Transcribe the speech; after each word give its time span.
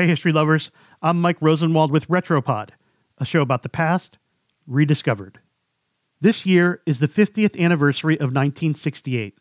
Hey, 0.00 0.06
history 0.06 0.32
lovers. 0.32 0.70
I'm 1.02 1.20
Mike 1.20 1.36
Rosenwald 1.42 1.92
with 1.92 2.08
Retropod, 2.08 2.70
a 3.18 3.26
show 3.26 3.42
about 3.42 3.62
the 3.62 3.68
past 3.68 4.16
rediscovered. 4.66 5.40
This 6.22 6.46
year 6.46 6.80
is 6.86 7.00
the 7.00 7.06
50th 7.06 7.60
anniversary 7.60 8.14
of 8.14 8.32
1968, 8.32 9.36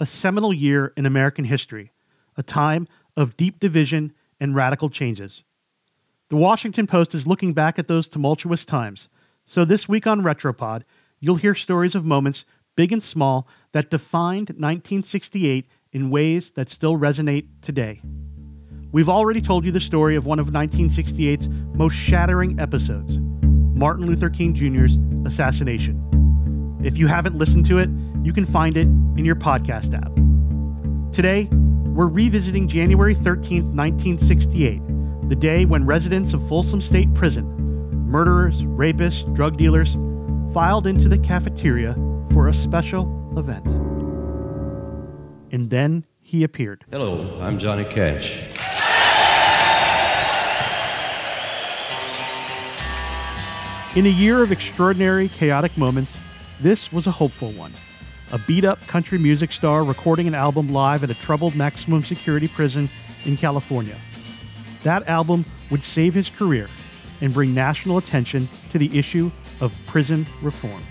a 0.00 0.06
seminal 0.06 0.52
year 0.52 0.92
in 0.96 1.06
American 1.06 1.44
history, 1.44 1.92
a 2.36 2.42
time 2.42 2.88
of 3.16 3.36
deep 3.36 3.60
division 3.60 4.12
and 4.40 4.56
radical 4.56 4.90
changes. 4.90 5.44
The 6.28 6.34
Washington 6.34 6.88
Post 6.88 7.14
is 7.14 7.28
looking 7.28 7.52
back 7.52 7.78
at 7.78 7.86
those 7.86 8.08
tumultuous 8.08 8.64
times, 8.64 9.08
so 9.44 9.64
this 9.64 9.88
week 9.88 10.08
on 10.08 10.22
Retropod, 10.22 10.82
you'll 11.20 11.36
hear 11.36 11.54
stories 11.54 11.94
of 11.94 12.04
moments, 12.04 12.44
big 12.74 12.90
and 12.90 13.00
small, 13.00 13.46
that 13.70 13.90
defined 13.90 14.48
1968 14.48 15.68
in 15.92 16.10
ways 16.10 16.50
that 16.56 16.68
still 16.68 16.96
resonate 16.98 17.46
today. 17.62 18.00
We've 18.92 19.08
already 19.08 19.40
told 19.40 19.64
you 19.64 19.70
the 19.70 19.80
story 19.80 20.16
of 20.16 20.26
one 20.26 20.40
of 20.40 20.48
1968's 20.48 21.48
most 21.76 21.94
shattering 21.94 22.58
episodes 22.58 23.18
Martin 23.20 24.04
Luther 24.04 24.28
King 24.28 24.52
Jr.'s 24.52 24.98
assassination. 25.24 26.80
If 26.82 26.98
you 26.98 27.06
haven't 27.06 27.36
listened 27.36 27.66
to 27.66 27.78
it, 27.78 27.88
you 28.24 28.32
can 28.32 28.44
find 28.44 28.76
it 28.76 28.88
in 28.88 29.24
your 29.24 29.36
podcast 29.36 29.94
app. 29.94 30.12
Today, 31.14 31.48
we're 31.92 32.08
revisiting 32.08 32.66
January 32.66 33.14
13, 33.14 33.76
1968, 33.76 34.82
the 35.28 35.36
day 35.36 35.64
when 35.64 35.86
residents 35.86 36.34
of 36.34 36.46
Folsom 36.48 36.80
State 36.80 37.14
Prison, 37.14 37.46
murderers, 38.10 38.62
rapists, 38.62 39.32
drug 39.36 39.56
dealers, 39.56 39.96
filed 40.52 40.88
into 40.88 41.08
the 41.08 41.18
cafeteria 41.18 41.94
for 42.32 42.48
a 42.48 42.54
special 42.54 43.32
event. 43.36 43.64
And 45.52 45.70
then 45.70 46.06
he 46.20 46.42
appeared. 46.42 46.84
Hello, 46.90 47.40
I'm 47.40 47.56
Johnny 47.58 47.84
Cash. 47.84 48.49
In 53.96 54.06
a 54.06 54.08
year 54.08 54.40
of 54.40 54.52
extraordinary, 54.52 55.28
chaotic 55.28 55.76
moments, 55.76 56.16
this 56.60 56.92
was 56.92 57.08
a 57.08 57.10
hopeful 57.10 57.50
one. 57.50 57.72
A 58.30 58.38
beat 58.38 58.64
up 58.64 58.80
country 58.86 59.18
music 59.18 59.50
star 59.50 59.82
recording 59.82 60.28
an 60.28 60.34
album 60.34 60.72
live 60.72 61.02
at 61.02 61.10
a 61.10 61.14
troubled 61.14 61.56
maximum 61.56 62.00
security 62.00 62.46
prison 62.46 62.88
in 63.24 63.36
California. 63.36 63.96
That 64.84 65.08
album 65.08 65.44
would 65.72 65.82
save 65.82 66.14
his 66.14 66.28
career 66.28 66.68
and 67.20 67.34
bring 67.34 67.52
national 67.52 67.98
attention 67.98 68.48
to 68.70 68.78
the 68.78 68.96
issue 68.96 69.28
of 69.60 69.74
prison 69.88 70.24
reform. 70.40 70.82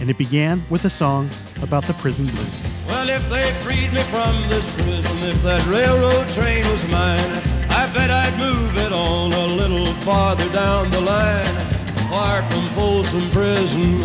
And 0.00 0.08
it 0.08 0.16
began 0.16 0.64
with 0.70 0.86
a 0.86 0.90
song 0.90 1.28
about 1.60 1.84
the 1.84 1.92
prison 1.92 2.24
blues. 2.24 2.60
Well, 2.86 3.10
if 3.10 3.28
they 3.28 3.52
freed 3.60 3.92
me 3.92 4.00
from 4.04 4.40
this 4.48 4.74
prison, 4.76 5.18
if 5.28 5.42
that 5.42 5.66
railroad 5.66 6.26
train 6.30 6.66
was 6.70 6.88
mine, 6.88 7.20
I 7.68 7.92
bet 7.92 8.10
I'd 8.10 8.38
move 8.38 8.78
it 8.78 8.90
on 8.90 9.34
a 9.34 9.46
little 9.48 9.92
farther 10.02 10.48
down 10.48 10.90
the 10.90 11.02
line 11.02 11.49
far 12.40 12.50
from 12.50 12.66
Folsom 12.68 13.30
Prison. 13.30 13.96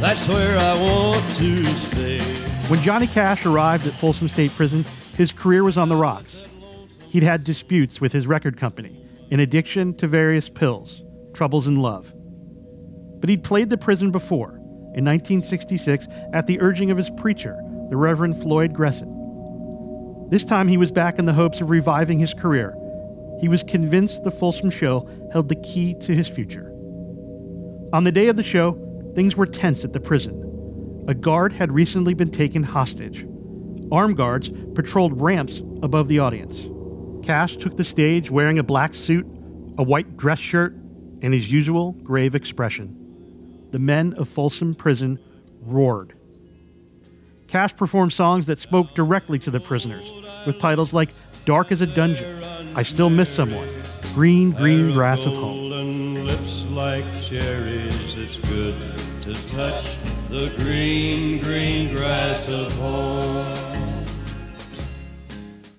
That's 0.00 0.28
where 0.28 0.58
I 0.58 0.80
want 0.80 1.30
to 1.36 1.64
stay. 1.66 2.20
When 2.68 2.80
Johnny 2.80 3.06
Cash 3.06 3.46
arrived 3.46 3.86
at 3.86 3.92
Folsom 3.94 4.28
State 4.28 4.52
Prison, 4.52 4.84
his 5.16 5.32
career 5.32 5.64
was 5.64 5.78
on 5.78 5.88
the 5.88 5.96
rocks. 5.96 6.44
He'd 7.08 7.22
had 7.22 7.44
disputes 7.44 8.00
with 8.00 8.12
his 8.12 8.26
record 8.26 8.56
company, 8.56 9.04
an 9.30 9.40
addiction 9.40 9.94
to 9.94 10.06
various 10.06 10.48
pills, 10.48 11.02
troubles 11.34 11.66
in 11.66 11.76
love. 11.76 12.12
But 13.20 13.28
he'd 13.28 13.44
played 13.44 13.70
the 13.70 13.76
prison 13.76 14.10
before, 14.10 14.56
in 14.94 15.04
1966, 15.04 16.06
at 16.32 16.46
the 16.46 16.60
urging 16.60 16.90
of 16.90 16.98
his 16.98 17.10
preacher, 17.10 17.56
the 17.90 17.96
Reverend 17.96 18.40
Floyd 18.42 18.72
Gressett. 18.72 19.10
This 20.30 20.44
time 20.44 20.68
he 20.68 20.78
was 20.78 20.90
back 20.90 21.18
in 21.18 21.26
the 21.26 21.32
hopes 21.32 21.60
of 21.60 21.70
reviving 21.70 22.18
his 22.18 22.32
career. 22.32 22.74
He 23.40 23.48
was 23.48 23.62
convinced 23.62 24.24
the 24.24 24.30
Folsom 24.30 24.70
show 24.70 25.08
held 25.32 25.48
the 25.48 25.56
key 25.56 25.94
to 26.00 26.14
his 26.14 26.28
future. 26.28 26.71
On 27.92 28.04
the 28.04 28.12
day 28.12 28.28
of 28.28 28.36
the 28.36 28.42
show, 28.42 28.72
things 29.14 29.36
were 29.36 29.44
tense 29.44 29.84
at 29.84 29.92
the 29.92 30.00
prison. 30.00 31.04
A 31.08 31.14
guard 31.14 31.52
had 31.52 31.70
recently 31.70 32.14
been 32.14 32.30
taken 32.30 32.62
hostage. 32.62 33.26
Armed 33.90 34.16
guards 34.16 34.50
patrolled 34.74 35.20
ramps 35.20 35.58
above 35.82 36.08
the 36.08 36.18
audience. 36.18 36.64
Cash 37.22 37.56
took 37.56 37.76
the 37.76 37.84
stage 37.84 38.30
wearing 38.30 38.58
a 38.58 38.62
black 38.62 38.94
suit, 38.94 39.26
a 39.76 39.82
white 39.82 40.16
dress 40.16 40.38
shirt, 40.38 40.72
and 41.20 41.34
his 41.34 41.52
usual 41.52 41.92
grave 42.02 42.34
expression. 42.34 42.96
The 43.72 43.78
men 43.78 44.14
of 44.14 44.26
Folsom 44.26 44.74
Prison 44.74 45.18
roared. 45.60 46.14
Cash 47.46 47.76
performed 47.76 48.14
songs 48.14 48.46
that 48.46 48.58
spoke 48.58 48.94
directly 48.94 49.38
to 49.40 49.50
the 49.50 49.60
prisoners, 49.60 50.10
with 50.46 50.58
titles 50.58 50.94
like 50.94 51.10
Dark 51.44 51.70
as 51.70 51.82
a 51.82 51.86
Dungeon, 51.86 52.42
I 52.74 52.84
Still 52.84 53.10
Miss 53.10 53.28
Someone, 53.28 53.68
Green, 54.14 54.52
Green 54.52 54.92
Grass 54.92 55.20
of 55.26 55.34
Home 55.34 55.61
like 57.02 57.22
cherries. 57.22 58.16
It's 58.16 58.36
good 58.48 58.74
to 59.22 59.34
touch 59.48 59.96
the 60.28 60.52
green, 60.58 61.38
green 61.42 61.94
grass 61.94 62.48
of 62.48 62.72
home. 62.76 64.06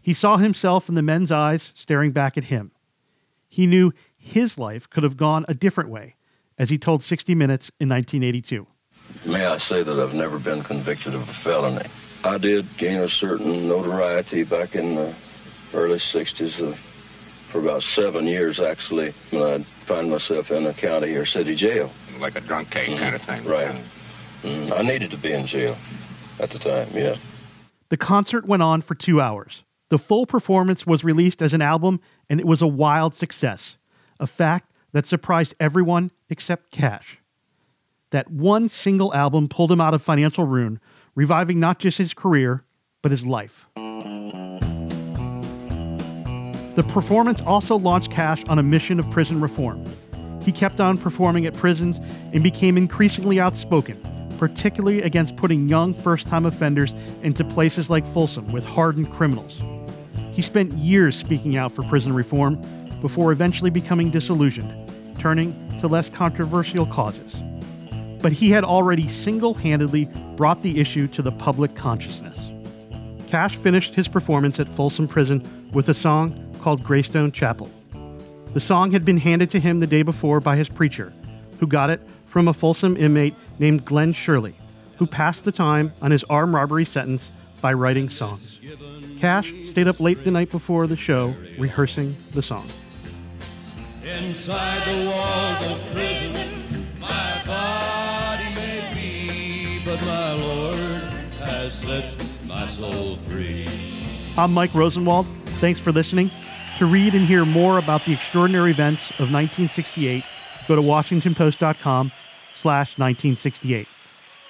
He 0.00 0.14
saw 0.14 0.36
himself 0.36 0.88
in 0.88 0.94
the 0.94 1.02
men's 1.02 1.32
eyes 1.32 1.72
staring 1.74 2.12
back 2.12 2.36
at 2.36 2.44
him. 2.44 2.70
He 3.48 3.66
knew 3.66 3.92
his 4.16 4.58
life 4.58 4.88
could 4.88 5.02
have 5.02 5.16
gone 5.16 5.44
a 5.48 5.54
different 5.54 5.90
way, 5.90 6.16
as 6.58 6.70
he 6.70 6.78
told 6.78 7.02
60 7.02 7.34
Minutes 7.34 7.70
in 7.80 7.88
1982. 7.88 8.66
May 9.24 9.46
I 9.46 9.58
say 9.58 9.82
that 9.82 9.98
I've 9.98 10.14
never 10.14 10.38
been 10.38 10.62
convicted 10.62 11.14
of 11.14 11.28
a 11.28 11.32
felony. 11.32 11.88
I 12.24 12.38
did 12.38 12.66
gain 12.76 13.00
a 13.00 13.08
certain 13.08 13.68
notoriety 13.68 14.44
back 14.44 14.74
in 14.74 14.94
the 14.94 15.14
early 15.74 15.98
60s. 15.98 16.76
For 17.56 17.62
about 17.62 17.84
seven 17.84 18.26
years, 18.26 18.60
actually, 18.60 19.14
when 19.30 19.42
I'd 19.42 19.64
find 19.64 20.10
myself 20.10 20.50
in 20.50 20.66
a 20.66 20.74
county 20.74 21.14
or 21.14 21.24
city 21.24 21.54
jail. 21.54 21.90
Like 22.20 22.36
a 22.36 22.42
drunk 22.42 22.68
tank 22.68 22.90
mm-hmm. 22.90 22.98
kind 22.98 23.14
of 23.14 23.22
thing. 23.22 23.44
Right. 23.44 23.74
Mm-hmm. 24.42 24.74
I 24.74 24.82
needed 24.82 25.10
to 25.12 25.16
be 25.16 25.32
in 25.32 25.46
jail 25.46 25.74
at 26.38 26.50
the 26.50 26.58
time, 26.58 26.90
yeah. 26.92 27.16
The 27.88 27.96
concert 27.96 28.44
went 28.44 28.62
on 28.62 28.82
for 28.82 28.94
two 28.94 29.22
hours. 29.22 29.64
The 29.88 29.96
full 29.96 30.26
performance 30.26 30.86
was 30.86 31.02
released 31.02 31.40
as 31.40 31.54
an 31.54 31.62
album, 31.62 32.00
and 32.28 32.40
it 32.40 32.46
was 32.46 32.60
a 32.60 32.66
wild 32.66 33.14
success, 33.14 33.78
a 34.20 34.26
fact 34.26 34.70
that 34.92 35.06
surprised 35.06 35.54
everyone 35.58 36.10
except 36.28 36.70
Cash. 36.70 37.20
That 38.10 38.30
one 38.30 38.68
single 38.68 39.14
album 39.14 39.48
pulled 39.48 39.72
him 39.72 39.80
out 39.80 39.94
of 39.94 40.02
financial 40.02 40.44
ruin, 40.44 40.78
reviving 41.14 41.58
not 41.58 41.78
just 41.78 41.96
his 41.96 42.12
career, 42.12 42.64
but 43.00 43.12
his 43.12 43.24
life. 43.24 43.66
The 46.76 46.82
performance 46.82 47.40
also 47.40 47.76
launched 47.76 48.10
Cash 48.10 48.44
on 48.44 48.58
a 48.58 48.62
mission 48.62 48.98
of 48.98 49.10
prison 49.10 49.40
reform. 49.40 49.82
He 50.42 50.52
kept 50.52 50.78
on 50.78 50.98
performing 50.98 51.46
at 51.46 51.54
prisons 51.54 51.98
and 52.34 52.42
became 52.42 52.76
increasingly 52.76 53.40
outspoken, 53.40 53.98
particularly 54.38 55.00
against 55.00 55.36
putting 55.36 55.70
young 55.70 55.94
first 55.94 56.26
time 56.26 56.44
offenders 56.44 56.92
into 57.22 57.44
places 57.44 57.88
like 57.88 58.06
Folsom 58.12 58.46
with 58.48 58.66
hardened 58.66 59.10
criminals. 59.10 59.58
He 60.32 60.42
spent 60.42 60.74
years 60.74 61.16
speaking 61.16 61.56
out 61.56 61.72
for 61.72 61.82
prison 61.84 62.12
reform 62.12 62.60
before 63.00 63.32
eventually 63.32 63.70
becoming 63.70 64.10
disillusioned, 64.10 64.70
turning 65.18 65.54
to 65.80 65.88
less 65.88 66.10
controversial 66.10 66.84
causes. 66.84 67.36
But 68.20 68.32
he 68.32 68.50
had 68.50 68.64
already 68.64 69.08
single 69.08 69.54
handedly 69.54 70.10
brought 70.36 70.60
the 70.60 70.78
issue 70.78 71.08
to 71.08 71.22
the 71.22 71.32
public 71.32 71.74
consciousness. 71.74 72.38
Cash 73.28 73.56
finished 73.56 73.94
his 73.94 74.08
performance 74.08 74.60
at 74.60 74.68
Folsom 74.68 75.08
Prison 75.08 75.42
with 75.72 75.88
a 75.88 75.94
song 75.94 76.45
called 76.66 76.82
Greystone 76.82 77.30
Chapel. 77.30 77.70
The 78.52 78.58
song 78.58 78.90
had 78.90 79.04
been 79.04 79.18
handed 79.18 79.50
to 79.50 79.60
him 79.60 79.78
the 79.78 79.86
day 79.86 80.02
before 80.02 80.40
by 80.40 80.56
his 80.56 80.68
preacher, 80.68 81.12
who 81.60 81.66
got 81.68 81.90
it 81.90 82.00
from 82.26 82.48
a 82.48 82.52
Folsom 82.52 82.96
inmate 82.96 83.36
named 83.60 83.84
Glen 83.84 84.12
Sherley, 84.12 84.52
who 84.96 85.06
passed 85.06 85.44
the 85.44 85.52
time 85.52 85.92
on 86.02 86.10
his 86.10 86.24
armed 86.24 86.54
robbery 86.54 86.84
sentence 86.84 87.30
by 87.60 87.72
writing 87.72 88.10
songs. 88.10 88.58
Cash 89.16 89.52
stayed 89.68 89.86
up 89.86 90.00
late 90.00 90.24
the 90.24 90.32
night 90.32 90.50
before 90.50 90.88
the 90.88 90.96
show 90.96 91.36
rehearsing 91.56 92.16
the 92.32 92.42
song. 92.42 92.66
Inside 94.02 94.82
the 94.88 95.08
walls 95.08 95.70
of 95.70 95.92
prison, 95.92 96.88
my 96.98 97.42
body 97.46 98.52
may 98.56 98.92
be, 98.92 99.84
but 99.84 100.00
my 100.00 100.32
Lord 100.32 100.76
has 101.38 101.78
set 101.78 102.12
my 102.44 102.66
soul 102.66 103.18
free. 103.28 103.68
I'm 104.36 104.52
Mike 104.52 104.74
Rosenwald. 104.74 105.28
Thanks 105.60 105.78
for 105.78 105.92
listening. 105.92 106.28
To 106.78 106.84
read 106.84 107.14
and 107.14 107.24
hear 107.24 107.46
more 107.46 107.78
about 107.78 108.04
the 108.04 108.12
extraordinary 108.12 108.70
events 108.70 109.08
of 109.12 109.32
1968, 109.32 110.22
go 110.68 110.76
to 110.76 110.82
washingtonpost.com 110.82 112.12
slash 112.54 112.98
1968. 112.98 113.88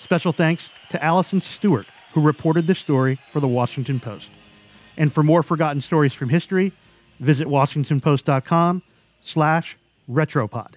Special 0.00 0.32
thanks 0.32 0.68
to 0.90 1.02
Allison 1.02 1.40
Stewart, 1.40 1.86
who 2.12 2.20
reported 2.20 2.66
this 2.66 2.80
story 2.80 3.20
for 3.32 3.38
the 3.38 3.46
Washington 3.46 4.00
Post. 4.00 4.30
And 4.96 5.12
for 5.12 5.22
more 5.22 5.44
forgotten 5.44 5.80
stories 5.80 6.12
from 6.12 6.28
history, 6.28 6.72
visit 7.20 7.46
washingtonpost.com 7.46 8.82
slash 9.20 9.76
retropod. 10.10 10.74